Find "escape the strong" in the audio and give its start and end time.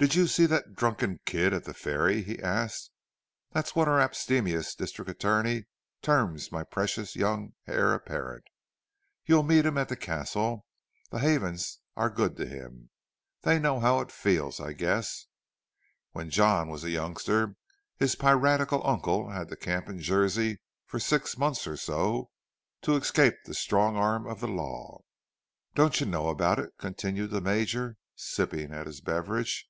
22.94-23.96